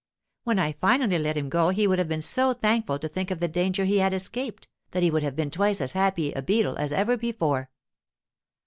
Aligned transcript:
When 0.45 0.57
I 0.57 0.71
finally 0.71 1.19
let 1.19 1.37
him 1.37 1.47
go 1.47 1.69
he 1.69 1.85
would 1.85 1.99
have 1.99 2.07
been 2.09 2.23
so 2.23 2.53
thankful 2.53 2.97
to 2.97 3.07
think 3.07 3.29
of 3.29 3.39
the 3.39 3.47
danger 3.47 3.85
he 3.85 3.99
had 3.99 4.13
escaped, 4.15 4.67
that 4.89 5.03
he 5.03 5.11
would 5.11 5.21
have 5.21 5.35
been 5.35 5.51
twice 5.51 5.79
as 5.79 5.91
happy 5.91 6.31
a 6.33 6.41
beetle 6.41 6.75
as 6.77 6.91
ever 6.91 7.17
before. 7.17 7.69